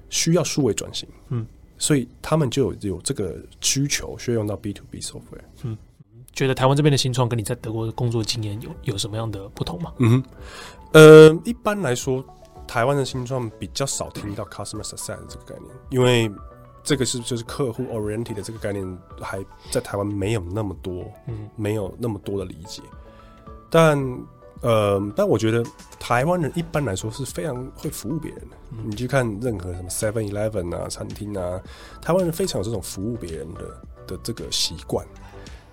[0.09, 1.07] 需要数位转型。
[1.29, 1.45] 嗯，
[1.77, 5.43] 所以他们就有有这个需求，需要用到 B to B software。
[5.63, 5.77] 嗯，
[6.33, 9.93] 觉得台湾这边的新创跟你在德国的工作经验有有什么样的不同吗？
[9.99, 10.23] 嗯，
[10.93, 12.23] 呃，一般来说，
[12.67, 16.29] 台湾的新创比较少听到 customer success 这个概念，因为
[16.83, 22.81] 这个是就是客户 oriented 的这个概念，还在台湾没有那么多，嗯，没有那么多的理解。
[23.69, 23.97] 但
[24.61, 25.63] 呃，但我觉得
[25.99, 28.57] 台湾人一般来说是非常会服务别人的。
[28.71, 31.59] 嗯、你去看任何什么 Seven Eleven 啊、餐厅啊，
[32.01, 33.61] 台湾人非常有这种服务别人的
[34.07, 35.05] 的这个习惯。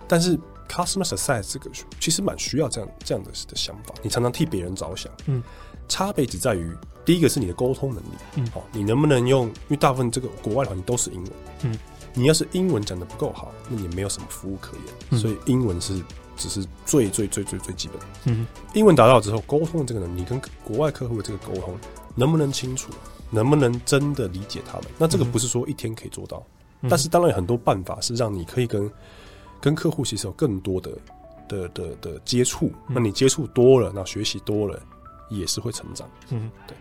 [0.09, 1.68] 但是 customer success 这个
[1.99, 5.11] 其实蛮需要这样这样的的想法，你常常替别人着想。
[5.26, 5.43] 嗯，
[5.89, 6.72] 差别只在于
[7.05, 8.09] 第一个是你的沟通能力。
[8.37, 9.47] 嗯，好，你能不能用？
[9.47, 11.32] 因为大部分这个国外的环境都是英文。
[11.62, 11.78] 嗯，
[12.14, 14.95] 你要是英文讲的不够好，那你没有什么服务可言。
[15.11, 16.01] 嗯、所以英文是
[16.37, 18.07] 只是最最最最最基本的。
[18.24, 21.76] 嗯，英文达到之后，沟通的这个能力，你跟国外客户的这个沟通
[22.14, 22.93] 能不能清楚，
[23.30, 24.87] 能不能真的理解他们？
[24.99, 26.43] 那这个不是说一天可以做到，
[26.82, 28.91] 嗯、但是当然有很多办法是让你可以跟。
[29.59, 30.91] 跟客户其实有更多的
[31.49, 34.78] 的的的接触，那你接触多了，那学习多了，
[35.30, 36.07] 也是会成长。
[36.28, 36.76] 嗯，对。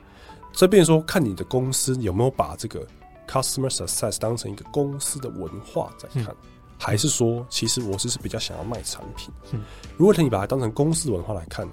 [0.51, 2.85] 这边说看你的公司有没有把这个
[3.27, 6.35] customer success 当成一个公司的文化在看，嗯、
[6.77, 9.29] 还是说其实我只是比较想要卖产品？
[9.51, 9.61] 嗯，
[9.97, 11.67] 如果你把它当成公司文化来看，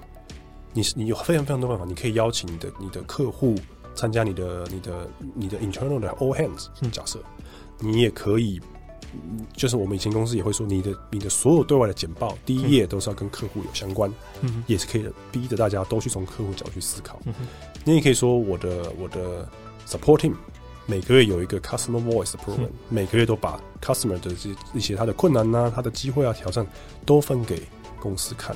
[0.73, 3.55] 你你有非常非常多办法，你可以邀请你的你的客户
[3.95, 6.67] 参加你的你的你的 internal 的 all hands。
[6.91, 7.19] 假设
[7.79, 8.61] 你也可以。
[9.55, 17.21] 就是我们以前公司也会说，你的你的所有对外的简报第一页都是要跟客户有相关，嗯，也是可以逼着大家都去从客户角度去思考。
[17.25, 17.33] 嗯，
[17.83, 19.47] 你也可以说我的我的
[19.85, 20.33] support team
[20.85, 26.65] 每个月有一个 customer voice program，每个月都把 customer 的这一些他的困难呐、他的机会啊、挑战
[27.05, 27.61] 都分给
[27.99, 28.55] 公司看，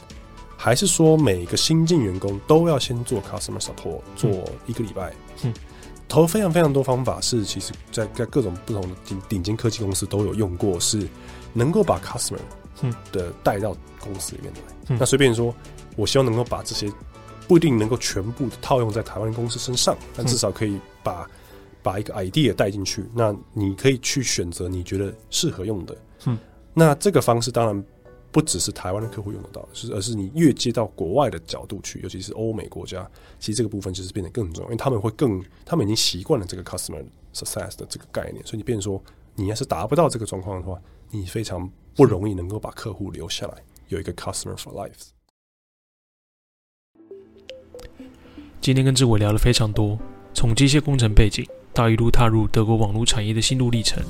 [0.57, 4.30] 还是说每个新进员工都要先做 customer support 做
[4.65, 5.13] 一个礼拜？
[5.43, 5.53] 嗯。
[6.09, 11.05] 投非常非常多方法，是其实在在各种不同的顶顶尖科技公司都有用过，是
[11.51, 12.39] 能够把 customer
[13.11, 14.59] 的带到公司里面来。
[14.88, 15.53] 嗯、那随便说，
[15.97, 16.89] 我希望能够把这些
[17.45, 21.30] 不一定能够全部套用在台湾公司身上，但至少可以把
[21.88, 23.05] 把一个 idea 带进去。
[23.15, 25.97] 那你可以去选择你觉得适合用的。
[26.25, 26.38] 嗯，
[26.73, 27.85] 那这个方式当然。
[28.29, 33.09] 不只是台湾的客户用得到，是而是你越接到国外的角度去，尤其是欧美国家，
[33.39, 39.01] 其实这个部分就是变得更重要，因为他们会更，他们已经习惯了这个 customer success 的这个概念，所以你变成说，
[39.33, 40.79] 你要是达不到这个状况的话，
[41.09, 45.07] 你非常不容易能够把客户留下来，有一个 customer for life。
[48.61, 49.97] 今天跟志伟聊了非常多，
[50.33, 51.47] 从机械工程背景
[51.78, 54.03] 到一路踏入德国网络产业的心路历程。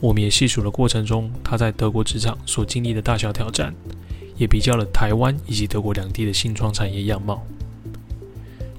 [0.00, 3.74] 我们也细数了过程中他在德国职场所经历的大小挑战，
[4.38, 7.46] 也比较了台湾以及德国两地的新创产业样貌。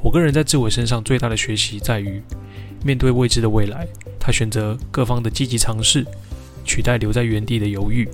[0.01, 2.19] 我个人在志伟身上最大的学习在于，
[2.83, 3.87] 面对未知的未来，
[4.19, 6.03] 他选择各方的积极尝试，
[6.65, 8.09] 取代留在原地的犹豫，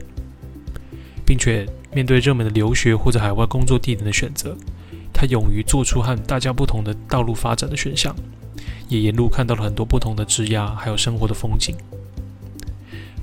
[1.26, 4.58] 并且面对热门的留学或者海外工作地点的选择，
[5.14, 8.14] 他勇于做出和大家不同的道路发展的选项，
[8.88, 11.76] 也沿路看到了很多不同的职涯还有生活的风景。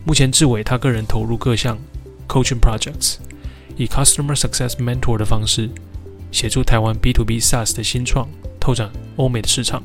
[0.04, 1.78] 目前，志伟他个人投入各项
[2.26, 3.18] coaching projects，
[3.76, 5.70] 以 customer success mentor 的方式，
[6.32, 9.82] 协助台湾 B to B SaaS 的新创拓展欧美的市场。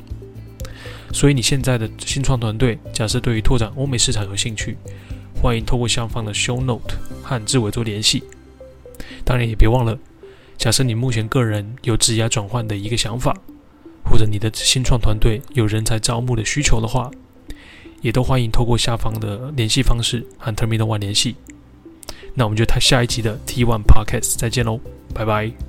[1.12, 4.76] 所以，你现在的新创团队，假设对于拓展欧美市场有兴趣，
[5.40, 8.24] 欢迎透过下方的 show note 和志伟做联系。
[9.24, 9.96] 当然，也别忘了，
[10.56, 13.34] 假设你目前个人有职涯转换的一个想法，
[14.10, 17.10] 或者你的新创团队有人才招募的需求的话。
[18.00, 21.34] 也都欢迎透过下方的联系方式和 Terminal One 联系。
[22.34, 24.78] 那我们就下一集的 T One Podcast 再见喽，
[25.12, 25.67] 拜拜。